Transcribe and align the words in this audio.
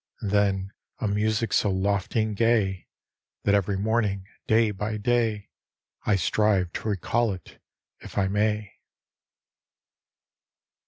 And 0.19 0.31
then 0.31 0.73
a 0.97 1.07
music 1.07 1.53
so 1.53 1.69
lofty 1.69 2.23
and 2.23 2.35
gay, 2.35 2.87
That 3.43 3.53
every 3.53 3.77
morning, 3.77 4.25
day 4.47 4.71
by 4.71 4.97
day, 4.97 5.51
I 6.07 6.15
strive 6.15 6.73
to 6.73 6.89
recall 6.89 7.33
it 7.33 7.61
if 7.99 8.17
I 8.17 8.27
may. 8.27 8.79